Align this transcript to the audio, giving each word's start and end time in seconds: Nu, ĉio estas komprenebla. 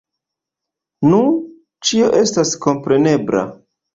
Nu, 1.09 1.19
ĉio 1.89 2.09
estas 2.21 2.53
komprenebla. 2.65 3.45